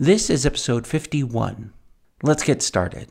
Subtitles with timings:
[0.00, 1.74] This is episode 51.
[2.22, 3.08] Let's get started.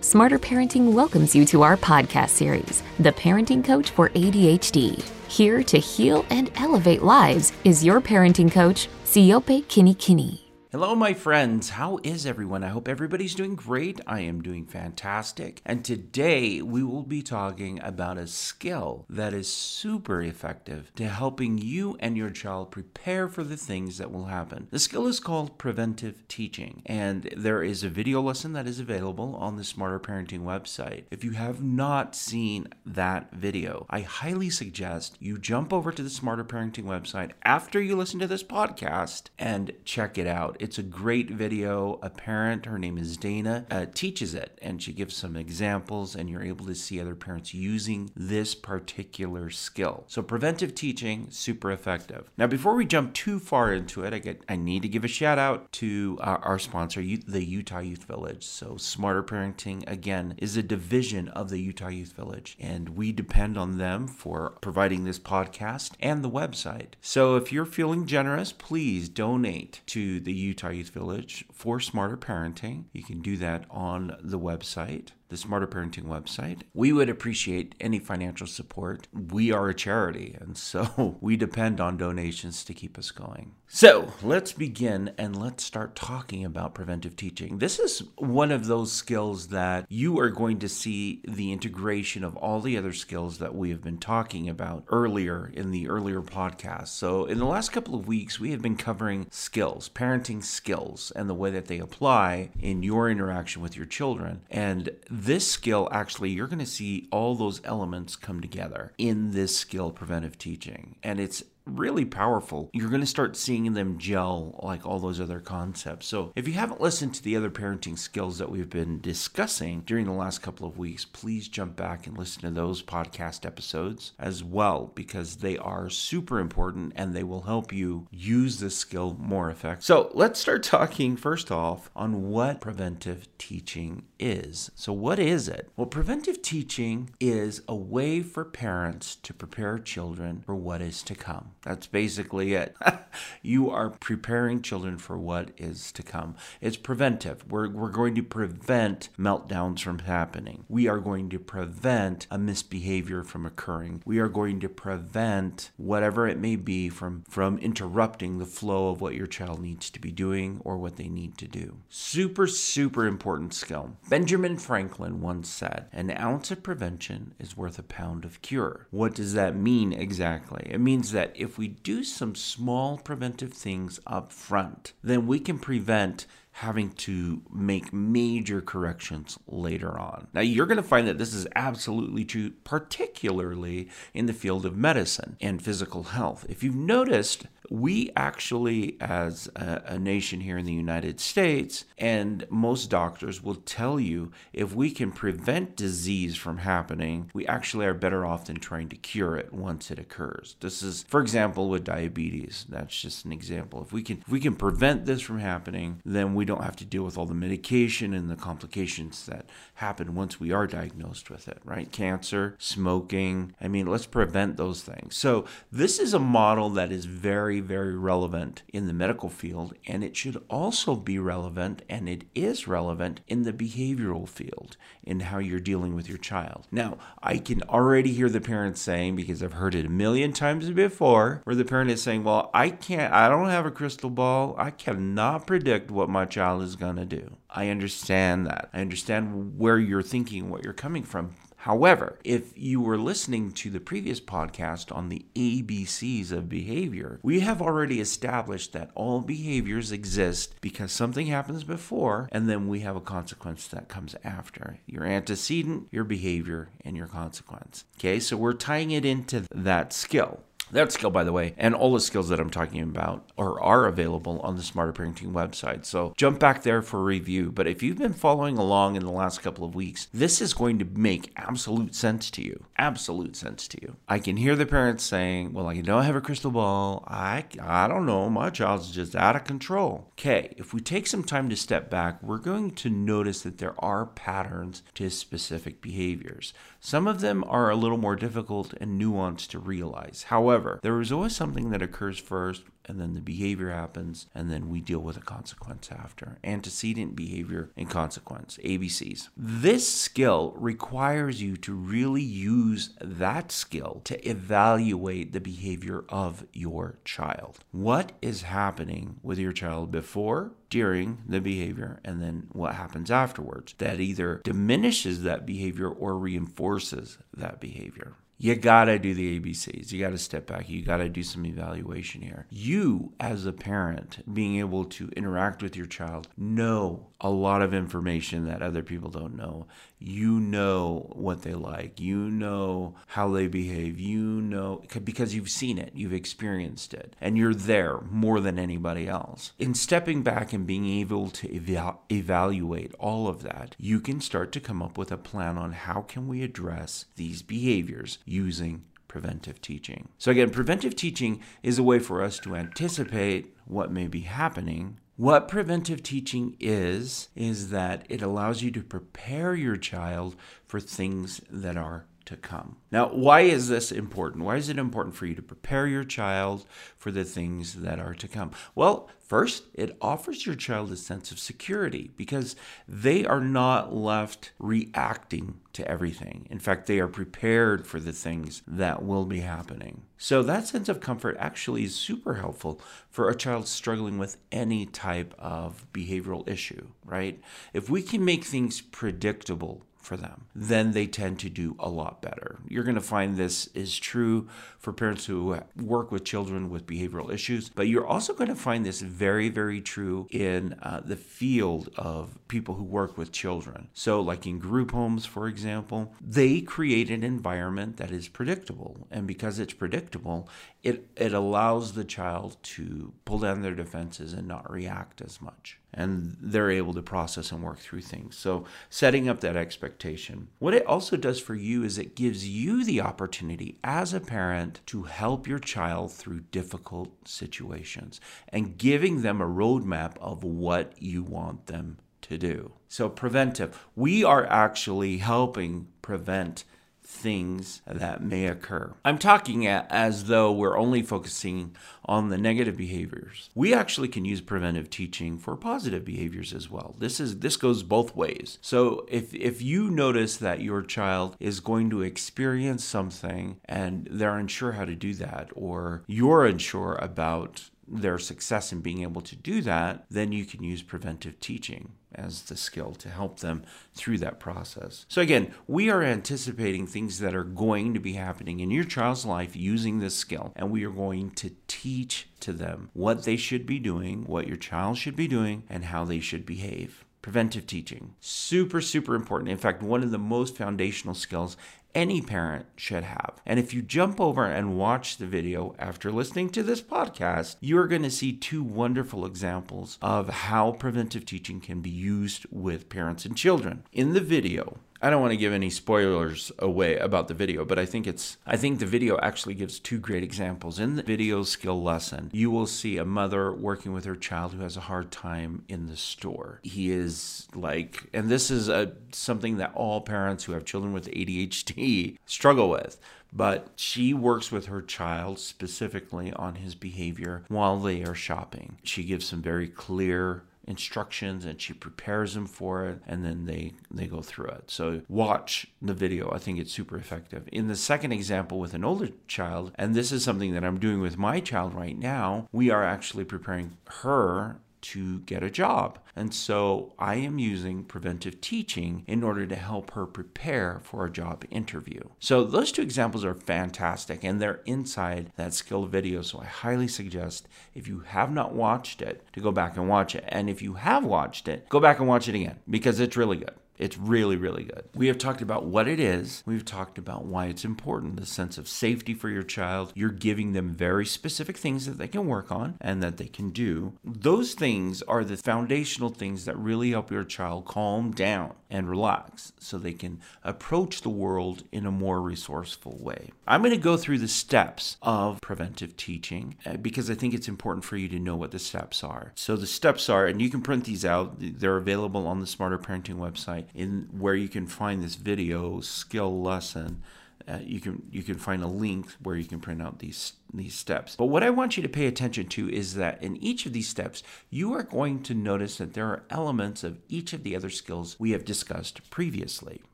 [0.00, 5.04] Smarter Parenting welcomes you to our podcast series, The Parenting Coach for ADHD.
[5.28, 10.47] Here to heal and elevate lives is your parenting coach, Siope Kinikini.
[10.70, 11.70] Hello, my friends.
[11.70, 12.62] How is everyone?
[12.62, 14.02] I hope everybody's doing great.
[14.06, 15.62] I am doing fantastic.
[15.64, 21.56] And today we will be talking about a skill that is super effective to helping
[21.56, 24.68] you and your child prepare for the things that will happen.
[24.70, 29.36] The skill is called preventive teaching, and there is a video lesson that is available
[29.36, 31.04] on the Smarter Parenting website.
[31.10, 36.10] If you have not seen that video, I highly suggest you jump over to the
[36.10, 40.56] Smarter Parenting website after you listen to this podcast and check it out.
[40.58, 41.98] It's a great video.
[42.02, 46.28] A parent, her name is Dana, uh, teaches it and she gives some examples, and
[46.28, 50.04] you're able to see other parents using this particular skill.
[50.08, 52.30] So, preventive teaching, super effective.
[52.36, 55.08] Now, before we jump too far into it, I get I need to give a
[55.08, 58.44] shout out to our, our sponsor, the Utah Youth Village.
[58.44, 63.56] So, Smarter Parenting, again, is a division of the Utah Youth Village, and we depend
[63.56, 66.94] on them for providing this podcast and the website.
[67.00, 72.84] So, if you're feeling generous, please donate to the Utah Youth Village for Smarter Parenting.
[72.92, 76.62] You can do that on the website the Smarter Parenting website.
[76.74, 79.08] We would appreciate any financial support.
[79.12, 83.52] We are a charity, and so we depend on donations to keep us going.
[83.70, 87.58] So let's begin and let's start talking about preventive teaching.
[87.58, 92.34] This is one of those skills that you are going to see the integration of
[92.38, 96.88] all the other skills that we have been talking about earlier in the earlier podcast.
[96.88, 101.28] So, in the last couple of weeks, we have been covering skills, parenting skills, and
[101.28, 104.40] the way that they apply in your interaction with your children.
[104.50, 104.88] And
[105.24, 109.90] this skill, actually, you're going to see all those elements come together in this skill,
[109.90, 110.96] preventive teaching.
[111.02, 112.70] And it's really powerful.
[112.72, 116.06] You're going to start seeing them gel like all those other concepts.
[116.06, 120.06] So, if you haven't listened to the other parenting skills that we've been discussing during
[120.06, 124.42] the last couple of weeks, please jump back and listen to those podcast episodes as
[124.42, 129.50] well because they are super important and they will help you use this skill more
[129.50, 129.84] effectively.
[129.84, 134.70] So, let's start talking first off on what preventive teaching is.
[134.74, 135.70] So, what is it?
[135.76, 141.14] Well, preventive teaching is a way for parents to prepare children for what is to
[141.14, 141.52] come.
[141.62, 142.76] That's basically it.
[143.42, 146.34] you are preparing children for what is to come.
[146.60, 147.50] It's preventive.
[147.50, 150.64] We're, we're going to prevent meltdowns from happening.
[150.68, 154.02] We are going to prevent a misbehavior from occurring.
[154.04, 159.00] We are going to prevent whatever it may be from, from interrupting the flow of
[159.00, 161.78] what your child needs to be doing or what they need to do.
[161.88, 163.96] Super, super important skill.
[164.08, 168.86] Benjamin Franklin once said, An ounce of prevention is worth a pound of cure.
[168.90, 170.66] What does that mean exactly?
[170.70, 175.58] It means that if we do some small preventive things up front, then we can
[175.58, 176.24] prevent
[176.58, 180.26] having to make major corrections later on.
[180.34, 184.76] Now, you're going to find that this is absolutely true, particularly in the field of
[184.76, 186.44] medicine and physical health.
[186.48, 192.46] If you've noticed, we actually, as a, a, nation here in the United States, and
[192.48, 197.94] most doctors will tell you if we can prevent disease from happening, we actually are
[197.94, 200.56] better off than trying to cure it once it occurs.
[200.60, 202.64] This is, for example, with diabetes.
[202.68, 203.82] That's just an example.
[203.82, 206.84] If we can, if we can prevent this from happening, then we don't have to
[206.84, 211.46] deal with all the medication and the complications that happen once we are diagnosed with
[211.46, 211.58] it.
[211.64, 211.92] Right?
[211.92, 213.54] Cancer, smoking.
[213.60, 215.16] I mean, let's prevent those things.
[215.16, 220.02] So this is a model that is very very, relevant in the medical field, and
[220.02, 225.38] it should also be relevant, and it is relevant in the behavioral field in how
[225.38, 226.66] you're dealing with your child.
[226.70, 230.70] Now, I can already hear the parents saying, because I've heard it a million times
[230.70, 234.54] before, where the parent is saying, Well, I can't, I don't have a crystal ball.
[234.58, 237.36] I cannot predict what my child is going to do.
[237.50, 238.70] I understand that.
[238.72, 241.34] I understand where you're thinking, what you're coming from.
[241.62, 247.40] However, if you were listening to the previous podcast on the ABCs of behavior, we
[247.40, 252.94] have already established that all behaviors exist because something happens before and then we have
[252.94, 254.78] a consequence that comes after.
[254.86, 257.84] Your antecedent, your behavior, and your consequence.
[257.98, 260.44] Okay, so we're tying it into that skill.
[260.70, 263.86] That skill, by the way, and all the skills that I'm talking about are, are
[263.86, 265.86] available on the Smarter Parenting website.
[265.86, 267.50] So jump back there for review.
[267.50, 270.78] But if you've been following along in the last couple of weeks, this is going
[270.78, 272.64] to make absolute sense to you.
[272.76, 273.96] Absolute sense to you.
[274.08, 277.04] I can hear the parents saying, Well, I don't have a crystal ball.
[277.08, 278.28] I, I don't know.
[278.28, 280.08] My child's just out of control.
[280.18, 283.74] Okay, if we take some time to step back, we're going to notice that there
[283.78, 286.52] are patterns to specific behaviors.
[286.80, 290.24] Some of them are a little more difficult and nuanced to realize.
[290.28, 294.50] However, However, there is always something that occurs first and then the behavior happens, and
[294.50, 296.38] then we deal with a consequence after.
[296.42, 299.28] Antecedent behavior and consequence, ABCs.
[299.36, 306.98] This skill requires you to really use that skill to evaluate the behavior of your
[307.04, 307.58] child.
[307.70, 313.74] What is happening with your child before, during the behavior, and then what happens afterwards
[313.78, 319.90] that either diminishes that behavior or reinforces that behavior you gotta do the ABCs.
[319.90, 320.68] You gotta step back.
[320.68, 322.46] You gotta do some evaluation here.
[322.50, 327.74] You, as a parent, being able to interact with your child, know a lot of
[327.74, 329.66] information that other people don't know.
[329.98, 332.00] You know what they like.
[332.00, 333.98] You know how they behave.
[333.98, 339.08] You know because you've seen it, you've experienced it, and you're there more than anybody
[339.08, 339.52] else.
[339.58, 344.52] In stepping back and being able to eva- evaluate all of that, you can start
[344.52, 349.60] to come up with a plan on how can we address these behaviors using preventive
[349.60, 350.08] teaching.
[350.18, 354.98] So again, preventive teaching is a way for us to anticipate what may be happening
[355.18, 361.40] what preventive teaching is, is that it allows you to prepare your child for things
[361.50, 362.76] that are to come.
[362.92, 364.44] Now, why is this important?
[364.44, 366.66] Why is it important for you to prepare your child
[366.98, 368.50] for the things that are to come?
[368.74, 372.56] Well, First, it offers your child a sense of security because
[372.88, 376.46] they are not left reacting to everything.
[376.50, 380.04] In fact, they are prepared for the things that will be happening.
[380.16, 384.86] So, that sense of comfort actually is super helpful for a child struggling with any
[384.86, 387.38] type of behavioral issue, right?
[387.74, 392.22] If we can make things predictable for them, then they tend to do a lot
[392.22, 392.56] better.
[392.66, 394.48] You're going to find this is true
[394.88, 398.86] for parents who work with children with behavioral issues, but you're also going to find
[398.86, 403.88] this very, very true in uh, the field of people who work with children.
[403.92, 409.06] So, like in group homes, for example, they create an environment that is predictable.
[409.10, 410.48] And because it's predictable,
[410.82, 415.78] it, it allows the child to pull down their defenses and not react as much
[415.92, 418.36] and they're able to process and work through things.
[418.36, 420.48] So, setting up that expectation.
[420.58, 424.77] What it also does for you is it gives you the opportunity as a parent
[424.86, 431.22] to help your child through difficult situations and giving them a roadmap of what you
[431.22, 432.72] want them to do.
[432.88, 436.64] So, preventive, we are actually helping prevent
[437.08, 438.92] things that may occur.
[439.02, 441.74] I'm talking as though we're only focusing
[442.04, 443.48] on the negative behaviors.
[443.54, 446.94] We actually can use preventive teaching for positive behaviors as well.
[446.98, 448.58] This is this goes both ways.
[448.60, 454.36] So if if you notice that your child is going to experience something and they're
[454.36, 459.34] unsure how to do that or you're unsure about their success in being able to
[459.34, 463.62] do that, then you can use preventive teaching as the skill to help them
[463.94, 465.04] through that process.
[465.08, 469.26] So, again, we are anticipating things that are going to be happening in your child's
[469.26, 473.66] life using this skill, and we are going to teach to them what they should
[473.66, 477.04] be doing, what your child should be doing, and how they should behave.
[477.20, 478.14] Preventive teaching.
[478.20, 479.50] Super, super important.
[479.50, 481.56] In fact, one of the most foundational skills
[481.98, 483.42] any parent should have.
[483.44, 487.88] And if you jump over and watch the video after listening to this podcast, you're
[487.88, 493.24] going to see two wonderful examples of how preventive teaching can be used with parents
[493.24, 493.82] and children.
[493.92, 497.78] In the video, I don't want to give any spoilers away about the video, but
[497.78, 500.78] I think it's I think the video actually gives two great examples.
[500.78, 504.62] In the video skill lesson, you will see a mother working with her child who
[504.62, 506.60] has a hard time in the store.
[506.62, 511.10] He is like and this is a something that all parents who have children with
[511.10, 512.98] ADHD struggle with
[513.32, 518.78] but she works with her child specifically on his behavior while they are shopping.
[518.82, 523.72] She gives some very clear instructions and she prepares them for it and then they
[523.90, 524.70] they go through it.
[524.70, 526.30] So watch the video.
[526.32, 527.48] I think it's super effective.
[527.50, 531.00] In the second example with an older child and this is something that i'm doing
[531.00, 535.98] with my child right now we are actually preparing her to get a job.
[536.16, 541.10] And so I am using preventive teaching in order to help her prepare for a
[541.10, 542.00] job interview.
[542.18, 546.22] So those two examples are fantastic and they're inside that skill video.
[546.22, 550.14] So I highly suggest if you have not watched it to go back and watch
[550.14, 550.24] it.
[550.28, 553.36] And if you have watched it, go back and watch it again because it's really
[553.36, 553.54] good.
[553.78, 554.84] It's really, really good.
[554.94, 556.42] We have talked about what it is.
[556.44, 559.92] We've talked about why it's important, the sense of safety for your child.
[559.94, 563.50] You're giving them very specific things that they can work on and that they can
[563.50, 563.94] do.
[564.04, 569.52] Those things are the foundational things that really help your child calm down and relax
[569.58, 573.30] so they can approach the world in a more resourceful way.
[573.46, 577.48] I'm going to go through the steps of preventive teaching uh, because I think it's
[577.48, 579.32] important for you to know what the steps are.
[579.36, 582.78] So the steps are, and you can print these out, they're available on the Smarter
[582.78, 587.02] Parenting website in where you can find this video skill lesson
[587.48, 590.74] uh, you can you can find a link where you can print out these these
[590.74, 591.16] steps.
[591.16, 593.88] But what I want you to pay attention to is that in each of these
[593.88, 597.70] steps, you are going to notice that there are elements of each of the other
[597.70, 599.80] skills we have discussed previously.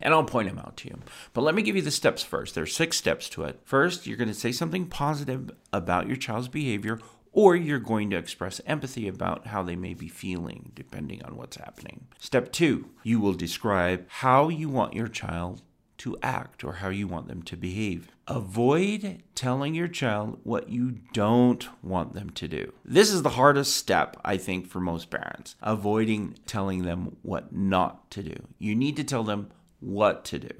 [0.00, 0.98] And I'll point them out to you.
[1.32, 2.54] But let me give you the steps first.
[2.54, 3.60] There are six steps to it.
[3.64, 7.00] First, you're going to say something positive about your child's behavior
[7.34, 11.56] or you're going to express empathy about how they may be feeling, depending on what's
[11.56, 12.06] happening.
[12.18, 15.60] Step two, you will describe how you want your child
[15.98, 18.08] to act or how you want them to behave.
[18.28, 22.72] Avoid telling your child what you don't want them to do.
[22.84, 25.56] This is the hardest step, I think, for most parents.
[25.60, 28.36] Avoiding telling them what not to do.
[28.58, 29.50] You need to tell them
[29.80, 30.54] what to do.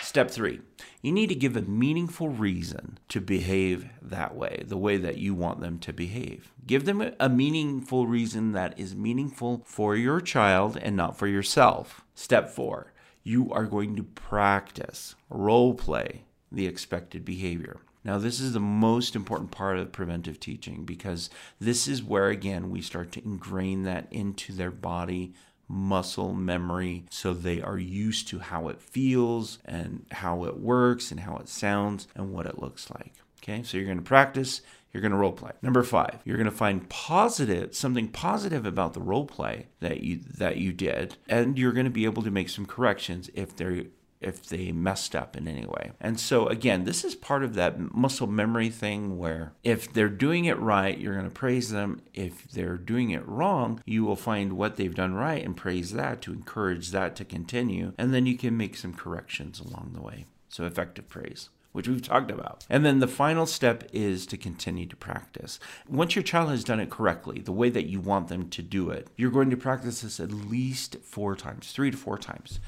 [0.00, 0.60] Step three,
[1.02, 5.34] you need to give a meaningful reason to behave that way, the way that you
[5.34, 6.52] want them to behave.
[6.66, 12.02] Give them a meaningful reason that is meaningful for your child and not for yourself.
[12.14, 12.92] Step four,
[13.22, 17.80] you are going to practice, role play the expected behavior.
[18.02, 21.28] Now, this is the most important part of preventive teaching because
[21.60, 25.34] this is where, again, we start to ingrain that into their body,
[25.70, 31.20] muscle memory so they are used to how it feels and how it works and
[31.20, 33.12] how it sounds and what it looks like.
[33.42, 34.62] Okay, so you're going to practice,
[34.92, 35.52] you're going to role play.
[35.62, 40.18] Number five, you're going to find positive something positive about the role play that you
[40.38, 43.84] that you did, and you're going to be able to make some corrections if they're
[44.20, 45.92] if they messed up in any way.
[46.00, 50.44] And so, again, this is part of that muscle memory thing where if they're doing
[50.44, 52.02] it right, you're going to praise them.
[52.12, 56.20] If they're doing it wrong, you will find what they've done right and praise that
[56.22, 57.92] to encourage that to continue.
[57.96, 60.26] And then you can make some corrections along the way.
[60.48, 62.66] So, effective praise which we've talked about.
[62.68, 65.60] And then the final step is to continue to practice.
[65.88, 68.90] Once your child has done it correctly, the way that you want them to do
[68.90, 72.58] it, you're going to practice this at least four times, three to four times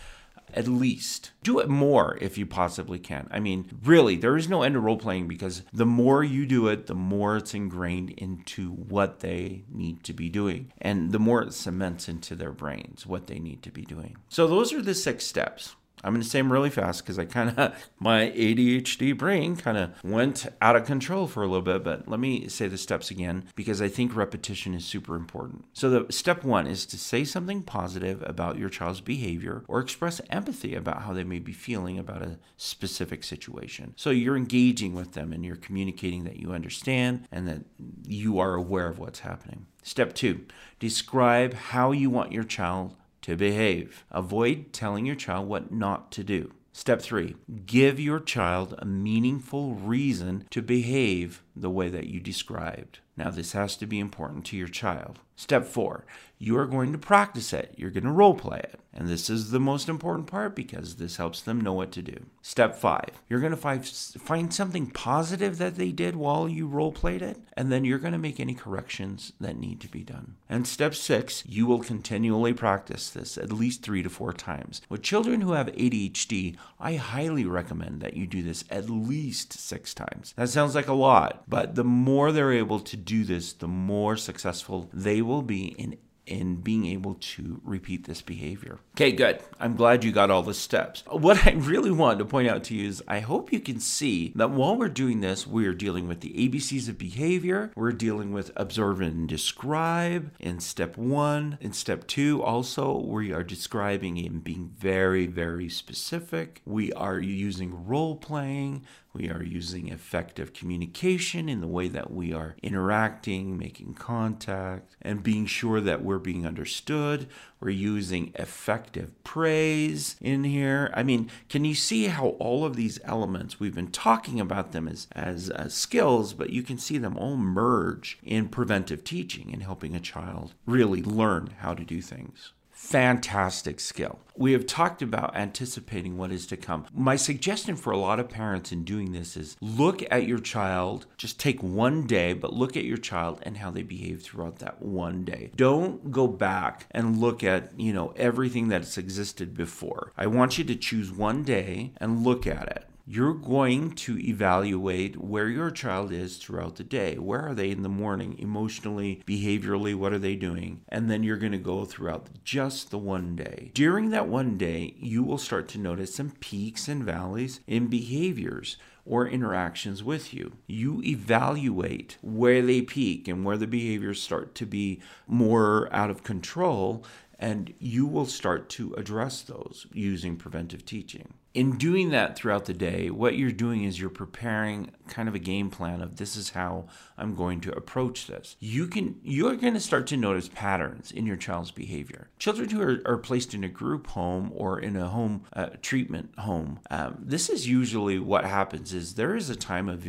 [0.54, 1.32] at least.
[1.42, 3.28] Do it more if you possibly can.
[3.30, 6.68] I mean, really, there is no end to role playing because the more you do
[6.68, 10.72] it, the more it's ingrained into what they need to be doing.
[10.80, 14.16] And the more it cements into their brains what they need to be doing.
[14.28, 15.74] So, those are the six steps.
[16.04, 19.78] I'm going to say them really fast because I kind of, my ADHD brain kind
[19.78, 21.84] of went out of control for a little bit.
[21.84, 25.64] But let me say the steps again because I think repetition is super important.
[25.72, 30.20] So, the step one is to say something positive about your child's behavior or express
[30.30, 33.94] empathy about how they may be feeling about a specific situation.
[33.96, 37.62] So, you're engaging with them and you're communicating that you understand and that
[38.06, 39.66] you are aware of what's happening.
[39.84, 40.46] Step two,
[40.78, 44.04] describe how you want your child to behave.
[44.10, 46.52] Avoid telling your child what not to do.
[46.74, 47.36] Step three,
[47.66, 53.00] give your child a meaningful reason to behave the way that you described.
[53.16, 55.18] Now, this has to be important to your child.
[55.36, 56.04] Step four,
[56.38, 57.74] you are going to practice it.
[57.76, 58.80] You're going to role play it.
[58.94, 62.26] And this is the most important part because this helps them know what to do.
[62.42, 66.92] Step five, you're going to find, find something positive that they did while you role
[66.92, 70.34] played it, and then you're going to make any corrections that need to be done.
[70.48, 74.82] And step six, you will continually practice this at least three to four times.
[74.88, 79.94] With children who have ADHD, I highly recommend that you do this at least six
[79.94, 80.34] times.
[80.36, 84.16] That sounds like a lot, but the more they're able to do this, the more
[84.16, 88.78] successful they will be in in being able to repeat this behavior.
[88.94, 89.40] Okay, good.
[89.58, 91.02] I'm glad you got all the steps.
[91.10, 94.32] What I really want to point out to you is I hope you can see
[94.36, 98.52] that while we're doing this, we're dealing with the ABCs of behavior, we're dealing with
[98.56, 101.58] observe and describe in step one.
[101.60, 106.62] In step two, also, we are describing and being very, very specific.
[106.64, 108.84] We are using role playing.
[109.14, 115.22] We are using effective communication in the way that we are interacting, making contact, and
[115.22, 117.28] being sure that we're being understood.
[117.60, 120.90] We're using effective praise in here.
[120.94, 124.88] I mean, can you see how all of these elements, we've been talking about them
[124.88, 129.62] as, as uh, skills, but you can see them all merge in preventive teaching and
[129.62, 134.18] helping a child really learn how to do things fantastic skill.
[134.36, 136.86] We have talked about anticipating what is to come.
[136.92, 141.06] My suggestion for a lot of parents in doing this is look at your child,
[141.16, 144.80] just take one day, but look at your child and how they behave throughout that
[144.80, 145.52] one day.
[145.54, 150.12] Don't go back and look at, you know, everything that's existed before.
[150.16, 155.20] I want you to choose one day and look at it you're going to evaluate
[155.20, 157.16] where your child is throughout the day.
[157.16, 159.94] Where are they in the morning, emotionally, behaviorally?
[159.94, 160.82] What are they doing?
[160.88, 163.70] And then you're going to go throughout just the one day.
[163.74, 168.76] During that one day, you will start to notice some peaks and valleys in behaviors
[169.04, 170.52] or interactions with you.
[170.68, 176.22] You evaluate where they peak and where the behaviors start to be more out of
[176.22, 177.04] control,
[177.36, 181.34] and you will start to address those using preventive teaching.
[181.54, 185.38] In doing that throughout the day, what you're doing is you're preparing kind of a
[185.38, 186.86] game plan of this is how
[187.18, 188.56] I'm going to approach this.
[188.58, 192.30] You can you're going to start to notice patterns in your child's behavior.
[192.38, 196.30] Children who are, are placed in a group home or in a home uh, treatment
[196.38, 198.94] home, um, this is usually what happens.
[198.94, 200.06] Is there is a time of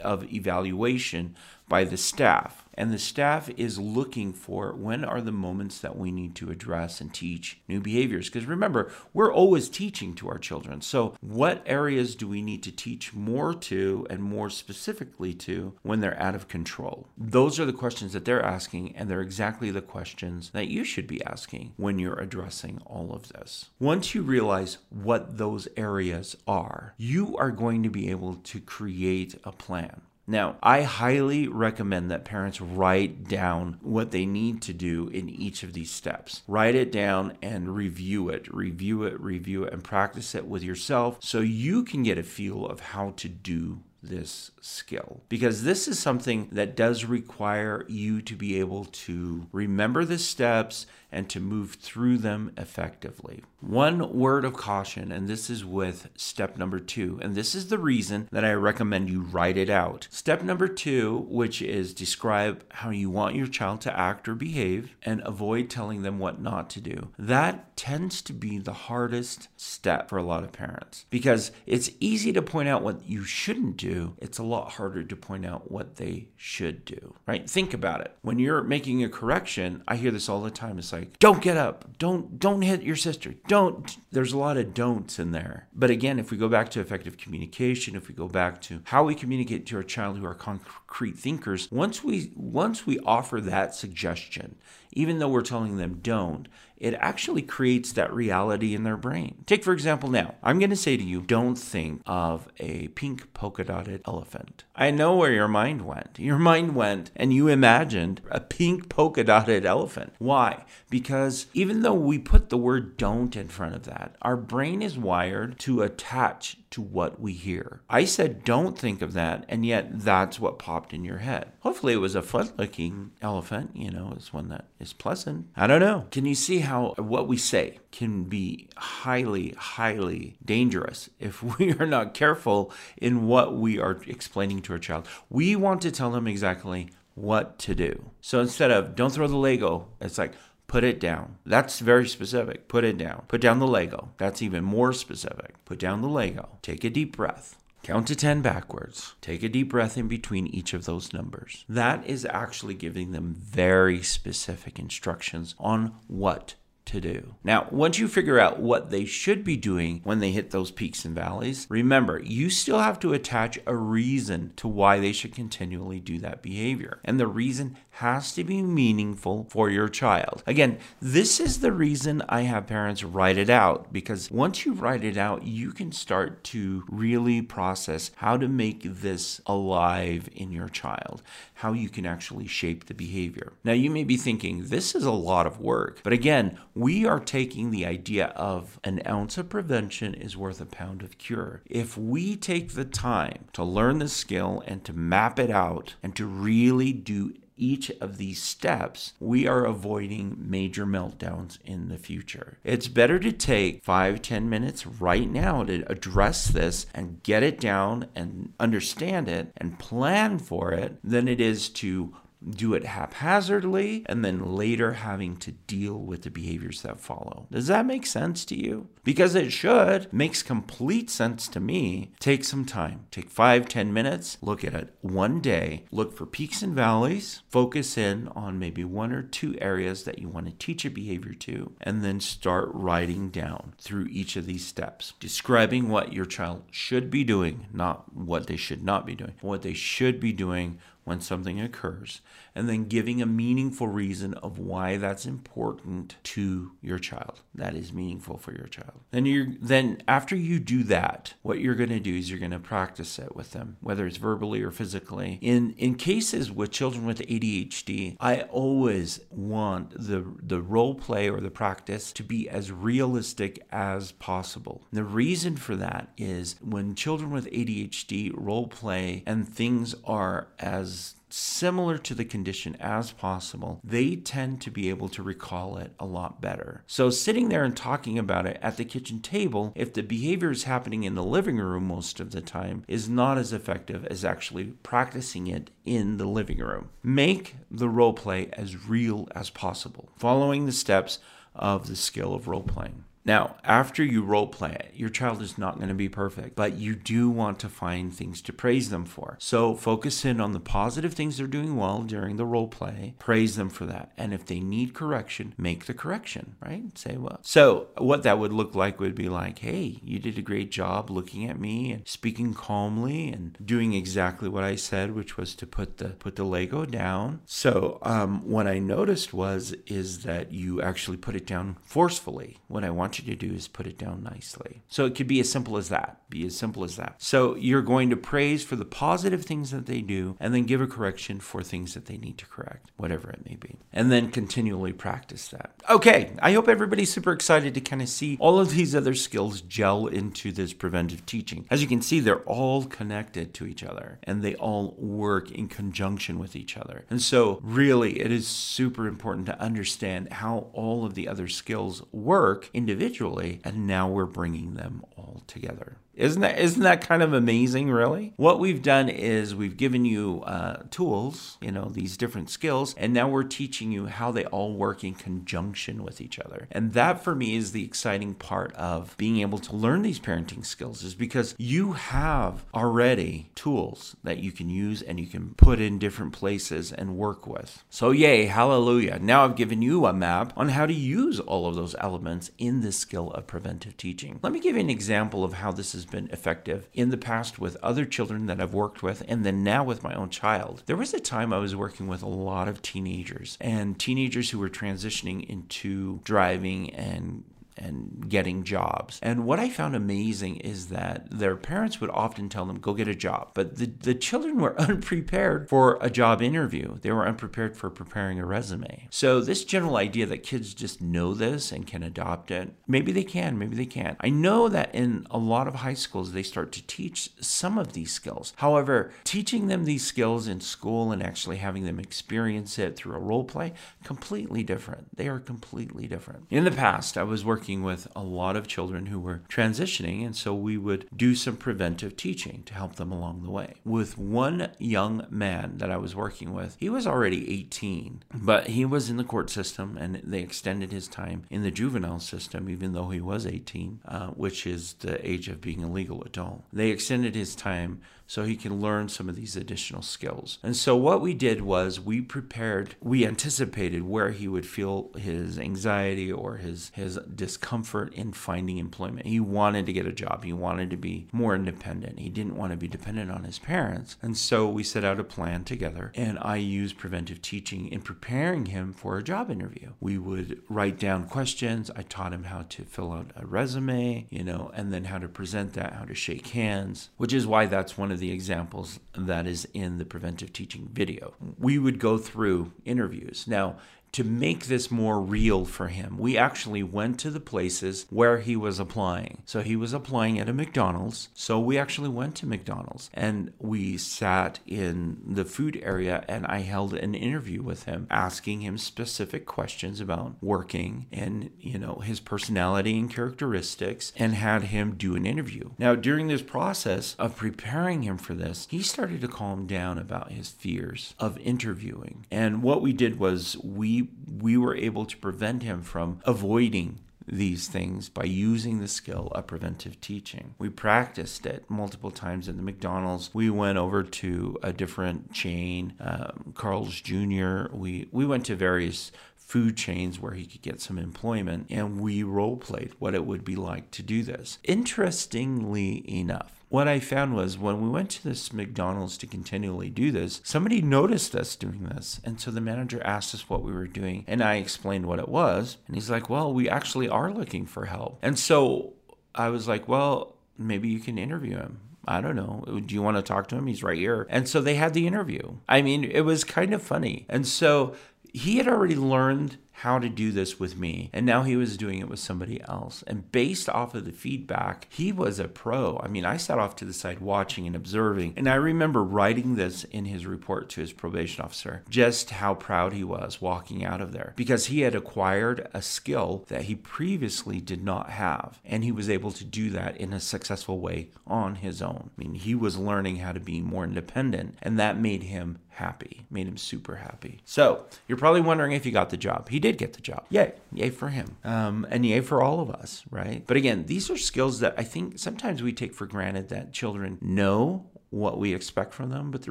[0.00, 1.34] of evaluation
[1.68, 2.65] by the staff.
[2.76, 7.00] And the staff is looking for when are the moments that we need to address
[7.00, 8.28] and teach new behaviors.
[8.28, 10.80] Because remember, we're always teaching to our children.
[10.80, 16.00] So, what areas do we need to teach more to and more specifically to when
[16.00, 17.08] they're out of control?
[17.16, 21.06] Those are the questions that they're asking, and they're exactly the questions that you should
[21.06, 23.70] be asking when you're addressing all of this.
[23.78, 29.34] Once you realize what those areas are, you are going to be able to create
[29.44, 30.02] a plan.
[30.26, 35.62] Now, I highly recommend that parents write down what they need to do in each
[35.62, 36.42] of these steps.
[36.48, 41.18] Write it down and review it, review it, review it, and practice it with yourself
[41.20, 45.98] so you can get a feel of how to do this skill because this is
[45.98, 51.76] something that does require you to be able to remember the steps and to move
[51.80, 53.42] through them effectively.
[53.60, 57.78] One word of caution, and this is with step number two, and this is the
[57.78, 60.08] reason that I recommend you write it out.
[60.10, 64.94] Step number two, which is describe how you want your child to act or behave
[65.02, 67.08] and avoid telling them what not to do.
[67.18, 72.32] That tends to be the hardest step for a lot of parents because it's easy
[72.32, 75.96] to point out what you shouldn't do, it's a lot harder to point out what
[75.96, 77.48] they should do, right?
[77.48, 78.14] Think about it.
[78.22, 80.78] When you're making a correction, I hear this all the time.
[80.78, 81.98] It's like, like don't get up.
[81.98, 83.34] Don't don't hit your sister.
[83.48, 83.96] Don't.
[84.10, 85.68] There's a lot of don'ts in there.
[85.72, 89.04] But again if we go back to effective communication if we go back to how
[89.04, 93.74] we communicate to our child who are concrete thinkers once we once we offer that
[93.74, 94.56] suggestion
[94.92, 99.44] even though we're telling them don't it actually creates that reality in their brain.
[99.46, 103.32] Take, for example, now, I'm going to say to you, don't think of a pink
[103.34, 104.64] polka dotted elephant.
[104.74, 106.18] I know where your mind went.
[106.18, 110.14] Your mind went and you imagined a pink polka dotted elephant.
[110.18, 110.64] Why?
[110.90, 114.98] Because even though we put the word don't in front of that, our brain is
[114.98, 117.80] wired to attach to what we hear.
[117.88, 121.52] I said, don't think of that, and yet that's what popped in your head.
[121.60, 125.46] Hopefully, it was a fun looking elephant, you know, it's one that is pleasant.
[125.56, 126.04] I don't know.
[126.10, 131.86] Can you see how what we say can be highly, highly dangerous if we are
[131.86, 135.08] not careful in what we are explaining to our child?
[135.30, 138.10] We want to tell them exactly what to do.
[138.20, 140.34] So instead of don't throw the Lego, it's like,
[140.66, 141.38] Put it down.
[141.46, 142.68] That's very specific.
[142.68, 143.24] Put it down.
[143.28, 144.10] Put down the Lego.
[144.18, 145.64] That's even more specific.
[145.64, 146.58] Put down the Lego.
[146.62, 147.56] Take a deep breath.
[147.82, 149.14] Count to 10 backwards.
[149.20, 151.64] Take a deep breath in between each of those numbers.
[151.68, 157.34] That is actually giving them very specific instructions on what to do.
[157.44, 161.04] Now, once you figure out what they should be doing when they hit those peaks
[161.04, 166.00] and valleys, remember, you still have to attach a reason to why they should continually
[166.00, 167.00] do that behavior.
[167.04, 170.42] And the reason has to be meaningful for your child.
[170.46, 175.02] Again, this is the reason I have parents write it out because once you write
[175.02, 180.68] it out, you can start to really process how to make this alive in your
[180.68, 181.22] child,
[181.54, 183.54] how you can actually shape the behavior.
[183.64, 186.00] Now, you may be thinking, this is a lot of work.
[186.02, 190.66] But again, we are taking the idea of an ounce of prevention is worth a
[190.66, 191.62] pound of cure.
[191.64, 196.14] If we take the time to learn the skill and to map it out and
[196.16, 202.58] to really do each of these steps, we are avoiding major meltdowns in the future.
[202.62, 207.58] It's better to take five, ten minutes right now to address this and get it
[207.58, 212.14] down and understand it and plan for it than it is to
[212.48, 217.46] do it haphazardly, and then later having to deal with the behaviors that follow.
[217.50, 218.88] Does that make sense to you?
[219.04, 220.12] Because it should.
[220.12, 222.12] Makes complete sense to me.
[222.18, 223.06] Take some time.
[223.10, 224.38] Take five, ten minutes.
[224.40, 225.84] Look at it one day.
[225.90, 227.42] Look for peaks and valleys.
[227.48, 231.34] Focus in on maybe one or two areas that you want to teach a behavior
[231.34, 236.64] to, and then start writing down through each of these steps, describing what your child
[236.70, 240.78] should be doing, not what they should not be doing, what they should be doing
[241.06, 242.20] when something occurs,
[242.52, 247.42] and then giving a meaningful reason of why that's important to your child.
[247.54, 249.00] That is meaningful for your child.
[249.12, 252.50] Then you then after you do that, what you're going to do is you're going
[252.50, 255.38] to practice it with them, whether it's verbally or physically.
[255.40, 261.40] In in cases with children with ADHD, I always want the the role play or
[261.40, 264.82] the practice to be as realistic as possible.
[264.92, 270.95] The reason for that is when children with ADHD role play and things are as
[271.36, 276.06] similar to the condition as possible, they tend to be able to recall it a
[276.06, 276.82] lot better.
[276.86, 280.64] So, sitting there and talking about it at the kitchen table, if the behavior is
[280.64, 284.64] happening in the living room most of the time, is not as effective as actually
[284.82, 286.90] practicing it in the living room.
[287.02, 291.18] Make the role play as real as possible, following the steps
[291.54, 293.04] of the skill of role playing.
[293.26, 296.74] Now, after you role play it, your child is not going to be perfect, but
[296.74, 299.36] you do want to find things to praise them for.
[299.40, 303.56] So focus in on the positive things they're doing well during the role play, praise
[303.56, 304.12] them for that.
[304.16, 306.96] And if they need correction, make the correction, right?
[306.96, 307.40] Say well.
[307.42, 311.10] So, what that would look like would be like, hey, you did a great job
[311.10, 315.66] looking at me and speaking calmly and doing exactly what I said, which was to
[315.66, 317.40] put the put the Lego down.
[317.44, 322.58] So, um, what I noticed was is that you actually put it down forcefully.
[322.68, 324.82] when I want you to do is put it down nicely.
[324.88, 326.20] So it could be as simple as that.
[326.28, 327.16] Be as simple as that.
[327.18, 330.80] So you're going to praise for the positive things that they do and then give
[330.80, 333.76] a correction for things that they need to correct, whatever it may be.
[333.92, 335.72] And then continually practice that.
[335.88, 339.60] Okay, I hope everybody's super excited to kind of see all of these other skills
[339.60, 341.66] gel into this preventive teaching.
[341.70, 345.68] As you can see, they're all connected to each other and they all work in
[345.68, 347.04] conjunction with each other.
[347.08, 352.02] And so, really, it is super important to understand how all of the other skills
[352.12, 355.96] work individually individually, and now we're bringing them all together.
[356.16, 358.32] Isn't that isn't that kind of amazing, really?
[358.36, 363.12] What we've done is we've given you uh, tools, you know, these different skills, and
[363.12, 366.68] now we're teaching you how they all work in conjunction with each other.
[366.70, 370.64] And that, for me, is the exciting part of being able to learn these parenting
[370.64, 375.80] skills, is because you have already tools that you can use and you can put
[375.80, 377.84] in different places and work with.
[377.90, 379.18] So, yay, hallelujah!
[379.20, 382.80] Now I've given you a map on how to use all of those elements in
[382.80, 384.40] the skill of preventive teaching.
[384.42, 387.58] Let me give you an example of how this is been effective in the past
[387.58, 390.82] with other children that I've worked with, and then now with my own child.
[390.86, 394.58] There was a time I was working with a lot of teenagers and teenagers who
[394.58, 397.44] were transitioning into driving and
[397.76, 399.18] and getting jobs.
[399.22, 403.08] And what I found amazing is that their parents would often tell them, go get
[403.08, 403.50] a job.
[403.54, 406.98] But the, the children were unprepared for a job interview.
[407.00, 409.08] They were unprepared for preparing a resume.
[409.10, 413.24] So, this general idea that kids just know this and can adopt it, maybe they
[413.24, 414.16] can, maybe they can't.
[414.20, 417.92] I know that in a lot of high schools, they start to teach some of
[417.92, 418.52] these skills.
[418.56, 423.20] However, teaching them these skills in school and actually having them experience it through a
[423.20, 423.72] role play,
[424.04, 425.16] completely different.
[425.16, 426.46] They are completely different.
[426.50, 430.24] In the past, I was working working with a lot of children who were transitioning,
[430.24, 433.74] and so we would do some preventive teaching to help them along the way.
[433.84, 438.84] With one young man that I was working with, he was already 18, but he
[438.84, 442.92] was in the court system and they extended his time in the juvenile system, even
[442.92, 446.62] though he was 18, uh, which is the age of being a legal adult.
[446.72, 450.58] They extended his time so he can learn some of these additional skills.
[450.62, 455.58] And so what we did was we prepared, we anticipated where he would feel his
[455.58, 459.26] anxiety or his his discomfort in finding employment.
[459.26, 460.44] He wanted to get a job.
[460.44, 462.18] He wanted to be more independent.
[462.18, 464.16] He didn't want to be dependent on his parents.
[464.22, 468.66] And so we set out a plan together and I used preventive teaching in preparing
[468.66, 469.92] him for a job interview.
[470.00, 471.90] We would write down questions.
[471.94, 475.28] I taught him how to fill out a resume, you know, and then how to
[475.28, 478.98] present that, how to shake hands, which is why that's one of of the examples
[479.14, 481.34] that is in the preventive teaching video.
[481.58, 483.44] We would go through interviews.
[483.46, 483.76] Now,
[484.12, 488.56] to make this more real for him, we actually went to the places where he
[488.56, 489.42] was applying.
[489.44, 491.28] So he was applying at a McDonald's.
[491.34, 496.60] So we actually went to McDonald's and we sat in the food area and I
[496.60, 502.20] held an interview with him, asking him specific questions about working and, you know, his
[502.20, 505.70] personality and characteristics and had him do an interview.
[505.78, 510.32] Now, during this process of preparing him for this, he started to calm down about
[510.32, 512.26] his fears of interviewing.
[512.30, 513.95] And what we did was we
[514.40, 519.46] we were able to prevent him from avoiding these things by using the skill of
[519.46, 520.54] preventive teaching.
[520.58, 523.30] We practiced it multiple times in the McDonald's.
[523.34, 527.66] We went over to a different chain, um, Carl's Jr.
[527.72, 529.10] We we went to various
[529.46, 533.44] food chains where he could get some employment and we role played what it would
[533.44, 534.58] be like to do this.
[534.64, 540.10] Interestingly enough, what I found was when we went to this McDonald's to continually do
[540.10, 542.20] this, somebody noticed us doing this.
[542.24, 545.28] And so the manager asked us what we were doing, and I explained what it
[545.28, 545.76] was.
[545.86, 548.18] And he's like, Well, we actually are looking for help.
[548.22, 548.94] And so
[549.32, 551.78] I was like, Well, maybe you can interview him.
[552.08, 552.64] I don't know.
[552.84, 553.66] Do you want to talk to him?
[553.66, 554.26] He's right here.
[554.30, 555.56] And so they had the interview.
[555.68, 557.26] I mean, it was kind of funny.
[557.28, 557.94] And so
[558.36, 561.10] he had already learned how to do this with me.
[561.12, 563.04] And now he was doing it with somebody else.
[563.06, 566.00] And based off of the feedback, he was a pro.
[566.02, 568.32] I mean, I sat off to the side watching and observing.
[568.38, 572.94] And I remember writing this in his report to his probation officer just how proud
[572.94, 577.60] he was walking out of there because he had acquired a skill that he previously
[577.60, 578.58] did not have.
[578.64, 582.10] And he was able to do that in a successful way on his own.
[582.16, 586.24] I mean, he was learning how to be more independent, and that made him happy,
[586.30, 587.40] made him super happy.
[587.44, 589.50] So you're probably wondering if he got the job.
[589.50, 590.24] He did get the job.
[590.30, 593.42] Yay, yay for him, um, and yay for all of us, right?
[593.46, 597.18] But again, these are skills that I think sometimes we take for granted that children
[597.20, 599.50] know what we expect from them but the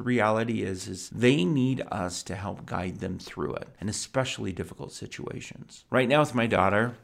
[0.00, 4.90] reality is is they need us to help guide them through it and especially difficult
[4.90, 6.96] situations right now with my daughter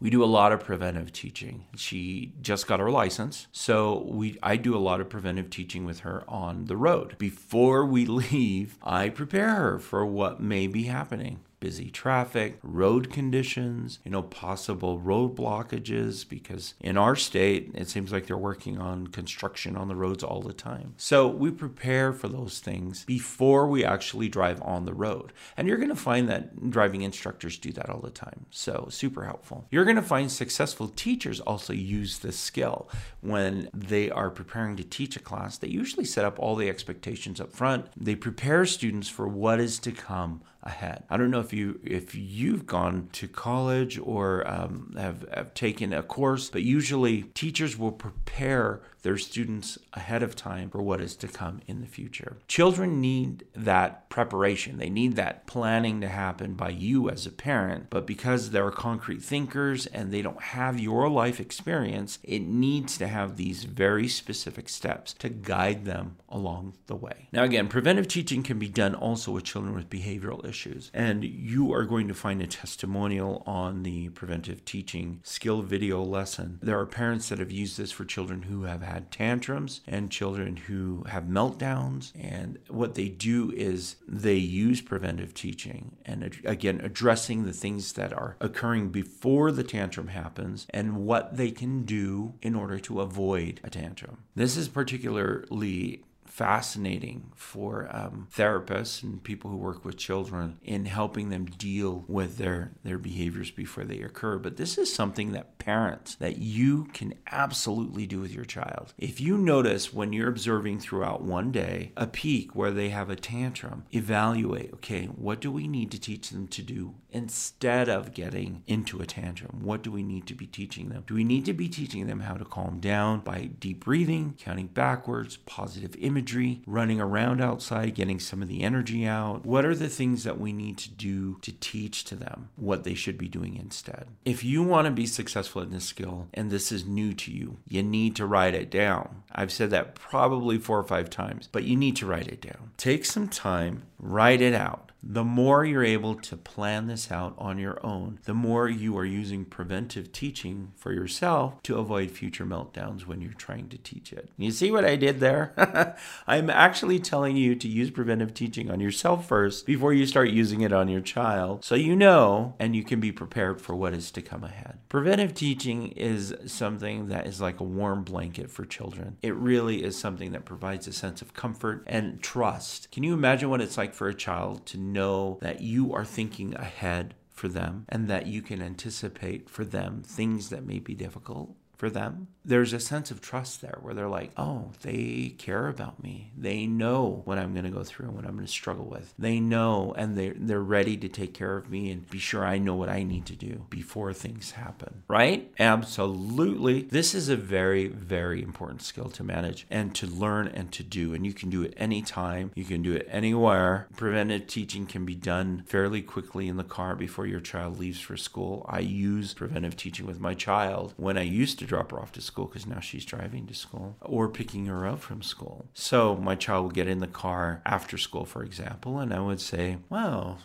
[0.00, 1.64] we do a lot of preventive teaching.
[1.76, 6.00] She just got her license, so we I do a lot of preventive teaching with
[6.00, 7.18] her on the road.
[7.18, 13.98] Before we leave, I prepare her for what may be happening busy traffic, road conditions,
[14.04, 19.06] you know, possible road blockages because in our state, it seems like they're working on
[19.08, 20.94] construction on the roads all the time.
[20.96, 25.32] So we prepare for those things before we actually drive on the road.
[25.56, 28.46] And you're going to find that driving instructors do that all the time.
[28.50, 29.66] So super helpful.
[29.70, 32.88] You're going to find successful teachers also use this skill
[33.20, 35.58] when they are preparing to teach a class.
[35.58, 37.86] They usually set up all the expectations up front.
[37.96, 41.04] They prepare students for what is to come ahead.
[41.08, 45.92] I don't know if you if you've gone to college or um, have, have taken
[45.92, 51.16] a course, but usually teachers will prepare their students ahead of time for what is
[51.16, 52.36] to come in the future.
[52.46, 54.76] Children need that preparation.
[54.76, 59.22] They need that planning to happen by you as a parent, but because they're concrete
[59.22, 64.68] thinkers and they don't have your life experience, it needs to have these very specific
[64.68, 67.28] steps to guide them along the way.
[67.32, 71.72] Now again, preventive teaching can be done also with children with behavioral issues, and you
[71.72, 76.58] are going to find a testimonial on the preventive teaching skill video lesson.
[76.62, 80.56] There are parents that have used this for children who have had tantrums and children
[80.56, 82.12] who have meltdowns.
[82.18, 88.12] And what they do is they use preventive teaching and, again, addressing the things that
[88.12, 93.60] are occurring before the tantrum happens and what they can do in order to avoid
[93.64, 94.18] a tantrum.
[94.34, 101.30] This is particularly fascinating for um, therapists and people who work with children in helping
[101.30, 104.38] them deal with their their behaviors before they occur.
[104.38, 108.94] But this is something that parents that you can absolutely do with your child.
[108.98, 113.16] If you notice when you're observing throughout one day a peak where they have a
[113.16, 118.62] tantrum evaluate okay what do we need to teach them to do instead of getting
[118.66, 121.52] into a tantrum what do we need to be teaching them do we need to
[121.52, 127.00] be teaching them how to calm down by deep breathing counting backwards positive imagery running
[127.00, 129.44] around outside, getting some of the energy out.
[129.44, 132.94] What are the things that we need to do to teach to them what they
[132.94, 134.06] should be doing instead?
[134.24, 137.58] If you want to be successful in this skill and this is new to you,
[137.66, 139.22] you need to write it down.
[139.32, 142.70] I've said that probably four or five times, but you need to write it down.
[142.76, 147.56] Take some time, write it out the more you're able to plan this out on
[147.56, 153.06] your own, the more you are using preventive teaching for yourself to avoid future meltdowns
[153.06, 154.28] when you're trying to teach it.
[154.36, 155.96] You see what I did there?
[156.26, 160.60] I'm actually telling you to use preventive teaching on yourself first before you start using
[160.60, 164.10] it on your child so you know and you can be prepared for what is
[164.10, 164.78] to come ahead.
[164.90, 169.16] Preventive teaching is something that is like a warm blanket for children.
[169.22, 172.90] It really is something that provides a sense of comfort and trust.
[172.90, 174.97] Can you imagine what it's like for a child to know
[175.40, 180.50] that you are thinking ahead for them and that you can anticipate for them things
[180.50, 184.32] that may be difficult for them, there's a sense of trust there where they're like,
[184.36, 186.32] oh, they care about me.
[186.36, 189.14] They know what I'm going to go through and what I'm going to struggle with.
[189.18, 192.58] They know and they're, they're ready to take care of me and be sure I
[192.58, 195.04] know what I need to do before things happen.
[195.06, 195.52] Right?
[195.58, 196.82] Absolutely.
[196.82, 201.14] This is a very, very important skill to manage and to learn and to do.
[201.14, 203.86] And you can do it anytime, you can do it anywhere.
[203.96, 208.16] Preventive teaching can be done fairly quickly in the car before your child leaves for
[208.16, 208.66] school.
[208.68, 212.20] I use preventive teaching with my child when I used to drop her off to
[212.20, 215.66] school because now she's driving to school or picking her up from school.
[215.74, 219.40] So my child would get in the car after school, for example, and I would
[219.40, 220.38] say, Well,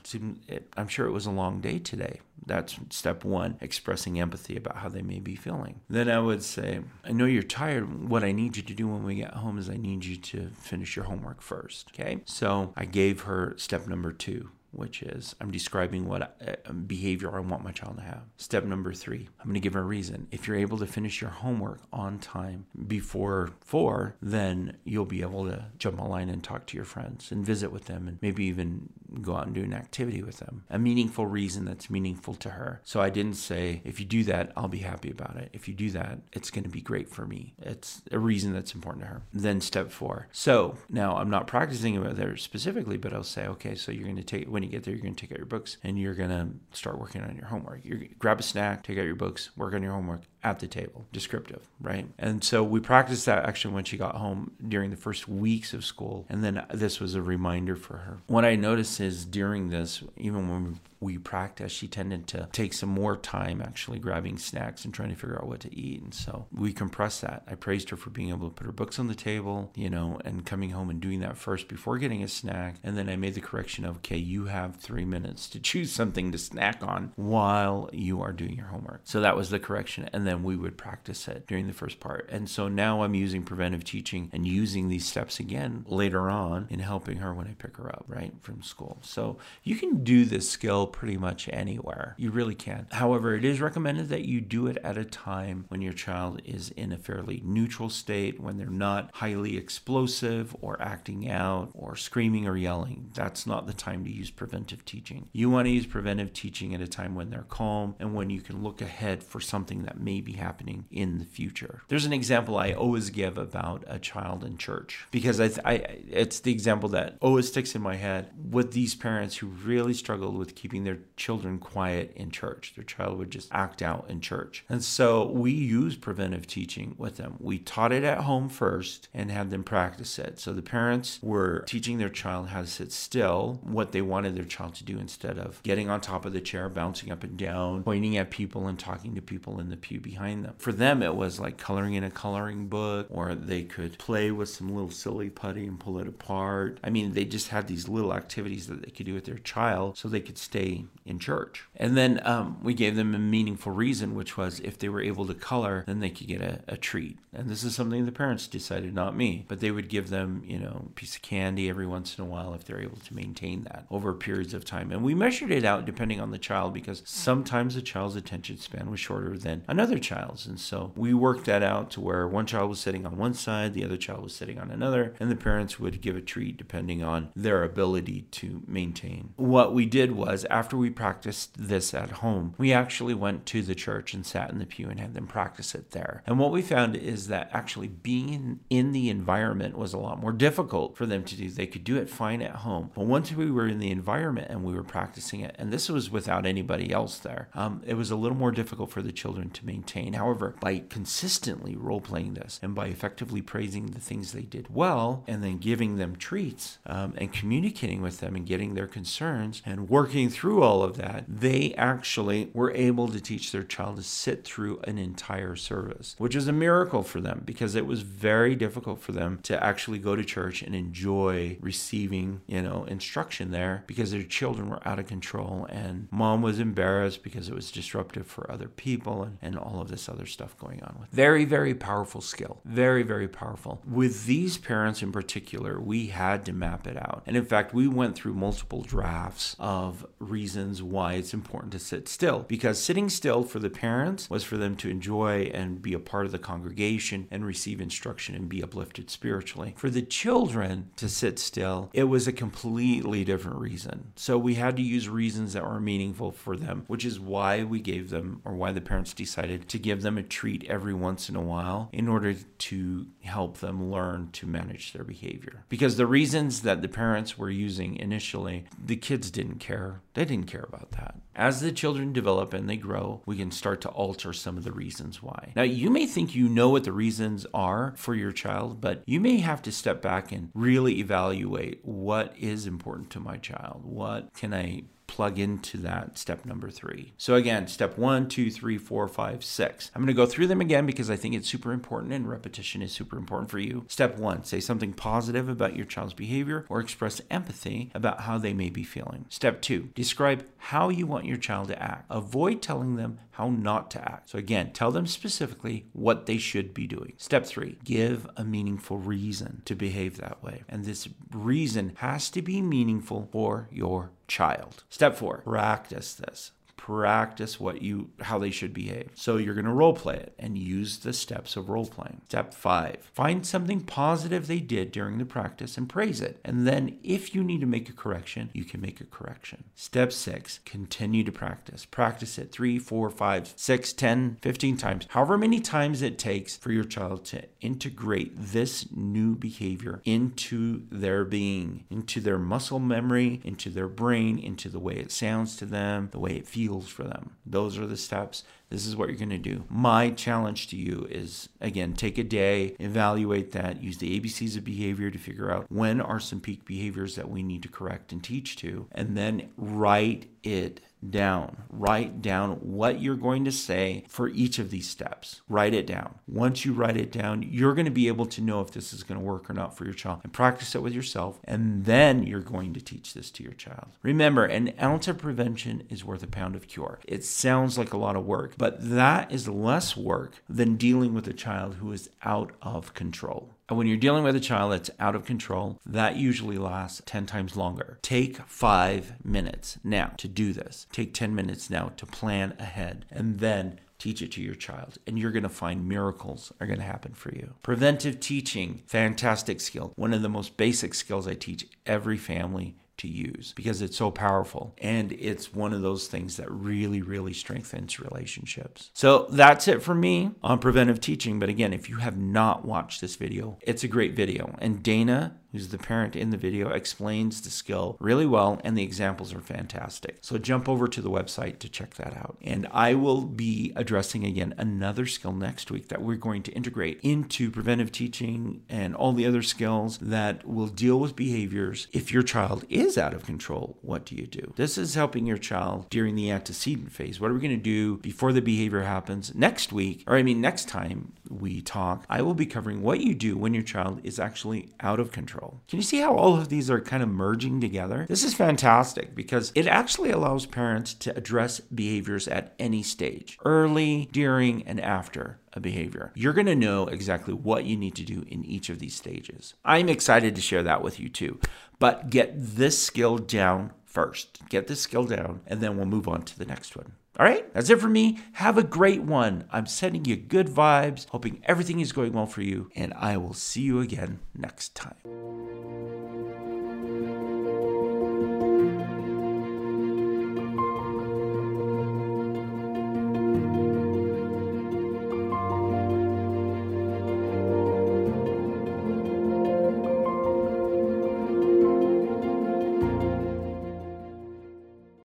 [0.78, 2.20] I'm sure it was a long day today.
[2.46, 5.80] That's step one, expressing empathy about how they may be feeling.
[5.90, 8.10] Then I would say, I know you're tired.
[8.10, 10.50] What I need you to do when we get home is I need you to
[10.60, 11.92] finish your homework first.
[11.94, 12.20] Okay.
[12.26, 17.40] So I gave her step number two which is I'm describing what uh, behavior I
[17.40, 18.24] want my child to have.
[18.38, 20.28] Step number three, I'm going to give her a reason.
[20.32, 25.46] If you're able to finish your homework on time before four, then you'll be able
[25.46, 28.90] to jump online and talk to your friends and visit with them and maybe even
[29.22, 30.64] go out and do an activity with them.
[30.70, 32.82] A meaningful reason that's meaningful to her.
[32.84, 35.50] So I didn't say, if you do that, I'll be happy about it.
[35.54, 37.54] If you do that, it's going to be great for me.
[37.62, 39.22] It's a reason that's important to her.
[39.32, 40.28] Then step four.
[40.32, 44.16] So now I'm not practicing it there specifically, but I'll say, okay, so you're going
[44.16, 46.14] to take, when you get there, you're going to take out your books and you're
[46.14, 46.48] going to
[46.78, 47.84] start working on your homework.
[47.84, 51.06] You grab a snack, take out your books, work on your homework at the table.
[51.12, 52.08] Descriptive, right?
[52.18, 55.86] And so we practiced that actually when she got home during the first weeks of
[55.86, 56.26] school.
[56.30, 58.18] And then this was a reminder for her.
[58.28, 60.80] What I noticed is during this, even when we
[61.18, 65.38] practiced, she tended to take some more time actually grabbing snacks and trying to figure
[65.38, 66.02] out what to eat.
[66.02, 67.44] And so we compressed that.
[67.48, 70.20] I praised her for being able to put her books on the table, you know,
[70.26, 72.76] and coming home and doing that first before getting a snack.
[72.84, 76.32] And then I made the correction of, okay, you have three minutes to choose something
[76.32, 79.02] to snack on while you are doing your homework.
[79.04, 80.10] So that was the correction.
[80.14, 82.30] And then we would practice it during the first part.
[82.32, 86.80] And so now I'm using preventive teaching and using these steps again later on in
[86.80, 89.00] helping her when I pick her up, right, from school.
[89.02, 92.16] So you can do this skill pretty much anywhere.
[92.18, 92.88] You really can.
[92.92, 96.70] However, it is recommended that you do it at a time when your child is
[96.70, 102.48] in a fairly neutral state, when they're not highly explosive or acting out or screaming
[102.48, 103.10] or yelling.
[103.14, 105.28] That's not the time to use preventive teaching.
[105.34, 108.40] You want to use preventive teaching at a time when they're calm and when you
[108.40, 111.82] can look ahead for something that may be happening in the future.
[111.88, 115.74] There's an example I always give about a child in church because I, I
[116.10, 120.38] it's the example that always sticks in my head with these parents who really struggled
[120.38, 122.74] with keeping their children quiet in church.
[122.76, 124.66] Their child would just act out in church.
[124.70, 127.36] And so we use preventive teaching with them.
[127.40, 130.40] We taught it at home first and had them practice it.
[130.40, 134.44] So the parents were teaching their child how to sit still, what they wanted their
[134.44, 137.84] child to do instead of getting on top of the chair, bouncing up and down,
[137.84, 140.56] pointing at people and talking to people in the pew behind them.
[140.58, 144.50] For them, it was like coloring in a coloring book, or they could play with
[144.50, 146.80] some little silly putty and pull it apart.
[146.84, 149.98] I mean, they just had these little activities that they could do with their child
[149.98, 150.63] so they could stay
[151.06, 151.66] in church.
[151.76, 155.26] And then um, we gave them a meaningful reason, which was if they were able
[155.28, 157.18] to color, then they could get a, a treat.
[157.34, 160.60] And this is something the parents decided, not me, but they would give them, you
[160.60, 163.64] know, a piece of candy every once in a while if they're able to maintain
[163.64, 164.92] that over periods of time.
[164.92, 168.90] And we measured it out depending on the child because sometimes a child's attention span
[168.90, 170.46] was shorter than another child's.
[170.46, 173.74] And so we worked that out to where one child was sitting on one side,
[173.74, 177.04] the other child was sitting on another, and the parents would give a treat depending
[177.04, 179.34] on their ability to maintain.
[179.38, 183.74] What we did was after we practiced this at home, we actually went to the
[183.74, 186.22] church and sat in the pew and had them practice it there.
[186.28, 190.32] And what we found is that actually being in, the environment was a lot more
[190.32, 191.50] difficult for them to do.
[191.50, 192.92] They could do it fine at home.
[192.94, 196.12] But once we were in the environment and we were practicing it, and this was
[196.12, 199.66] without anybody else there, um, it was a little more difficult for the children to
[199.66, 200.14] maintain.
[200.14, 205.24] However, by consistently role playing this and by effectively praising the things they did well
[205.26, 209.90] and then giving them treats um, and communicating with them and getting their concerns and
[209.90, 214.44] working through all of that, they actually were able to teach their child to sit
[214.44, 219.00] through an entire service, which is a miracle for them because it was very difficult
[219.00, 224.12] for them to actually go to church and enjoy receiving, you know, instruction there because
[224.12, 228.50] their children were out of control and mom was embarrassed because it was disruptive for
[228.52, 231.10] other people and, and all of this other stuff going on with.
[231.10, 232.60] Very, very powerful skill.
[232.66, 233.82] Very, very powerful.
[233.88, 237.24] With these parents in particular, we had to map it out.
[237.26, 242.10] And in fact, we went through multiple drafts of reasons why it's important to sit
[242.10, 246.00] still because sitting still for the parents was for them to enjoy and be a
[246.00, 249.76] part of the congregation and receive instruction and be uplifted spiritually.
[249.78, 254.14] For the children to sit still, it was a completely different reason.
[254.16, 257.80] So we had to use reasons that were meaningful for them, which is why we
[257.80, 261.36] gave them or why the parents decided to give them a treat every once in
[261.36, 265.64] a while in order to help them learn to manage their behavior.
[265.70, 270.02] Because the reasons that the parents were using initially, the kids didn't care.
[270.16, 271.16] They didn't care about that.
[271.36, 274.72] As the children develop and they grow, we can start to alter some of the
[274.72, 275.54] reasons why.
[275.56, 279.20] Now, you may think you know what the reasons are for your child, but you
[279.20, 283.82] may have to step back and really evaluate what is important to my child.
[283.84, 284.84] What can I
[285.14, 287.14] plug into that step number three.
[287.18, 289.92] So again, step one, two, three, four, five, six.
[289.94, 292.82] I'm going to go through them again because I think it's super important and repetition
[292.82, 293.86] is super important for you.
[293.88, 298.54] Step one, say something positive about your child's behavior or express empathy about how they
[298.54, 299.26] may be feeling.
[299.30, 302.06] Step two, describe how you want your child to act.
[302.10, 304.30] Avoid telling them how not to act.
[304.30, 307.14] So again, tell them specifically what they should be doing.
[307.18, 310.64] Step three, give a meaningful reason to behave that way.
[310.70, 314.84] And this reason has to be meaningful for your child.
[314.90, 316.52] Step four, practice this
[316.84, 319.10] practice what you how they should behave.
[319.16, 322.20] So you're going to role play it and use the steps of role playing.
[322.26, 323.10] Step 5.
[323.14, 326.42] Find something positive they did during the practice and praise it.
[326.44, 329.64] And then if you need to make a correction, you can make a correction.
[329.76, 330.60] Step 6.
[330.66, 331.86] Continue to practice.
[331.86, 335.08] Practice it 3, 4, 5, 6, 10, 15 times.
[335.12, 341.24] However many times it takes for your child to integrate this new behavior into their
[341.24, 346.10] being, into their muscle memory, into their brain, into the way it sounds to them,
[346.12, 347.36] the way it feels for them.
[347.46, 348.44] Those are the steps.
[348.70, 349.66] This is what you're going to do.
[349.70, 354.64] My challenge to you is again, take a day, evaluate that, use the ABCs of
[354.64, 358.24] behavior to figure out when are some peak behaviors that we need to correct and
[358.24, 361.64] teach to, and then write it down.
[361.70, 365.42] Write down what you're going to say for each of these steps.
[365.50, 366.16] Write it down.
[366.28, 369.04] Once you write it down, you're going to be able to know if this is
[369.04, 371.40] going to work or not for your child and practice it with yourself.
[371.44, 373.88] And then you're going to teach this to your child.
[374.02, 377.00] Remember, an ounce of prevention is worth a pound of cure.
[377.08, 381.28] It sounds like a lot of work, but that is less work than dealing with
[381.28, 383.50] a child who is out of control.
[383.70, 387.26] And when you're dealing with a child that's out of control, that usually lasts 10
[387.26, 387.98] times longer.
[388.02, 390.86] Take five minutes now to do this.
[390.92, 395.18] Take 10 minutes now to plan ahead and then teach it to your child and
[395.18, 399.94] you're going to find miracles are going to happen for you preventive teaching fantastic skill
[399.96, 404.10] one of the most basic skills i teach every family to use because it's so
[404.10, 404.74] powerful.
[404.80, 408.90] And it's one of those things that really really strengthens relationships.
[408.94, 411.40] So that's it for me on preventive teaching.
[411.40, 414.56] But again if you have not watched this video it's a great video.
[414.60, 418.84] And dana who's the parent in the video, explains the skill really well, and the
[418.84, 420.18] examples are fantastic.
[420.22, 422.38] So jump over to the website to check that out.
[422.42, 427.00] And I will be addressing again another skill next week that we're going to integrate
[427.04, 431.88] into preventive teaching and all the other skills that will deal with behaviors.
[431.94, 434.54] If your child is out of control, what do you do?
[434.56, 437.20] This is helping your child during the antecedent phase.
[437.20, 439.36] What are we going to do before the behavior happens?
[439.36, 443.14] Next week, or I mean, next time we talk, I will be covering what you
[443.14, 446.50] do when your child is actually out of control Can you see how all of
[446.50, 448.06] these are kind of merging together?
[448.08, 454.10] This is fantastic because it actually allows parents to address behaviors at any stage early,
[454.12, 456.12] during, and after a behavior.
[456.16, 459.54] You're going to know exactly what you need to do in each of these stages.
[459.64, 461.40] I'm excited to share that with you too.
[461.80, 464.48] But get this skill down first.
[464.50, 466.94] Get this skill down, and then we'll move on to the next one.
[467.20, 468.20] All right, that's it for me.
[468.34, 469.44] Have a great one.
[469.52, 473.36] I'm sending you good vibes, hoping everything is going well for you, and I will
[473.36, 474.96] see you again next time.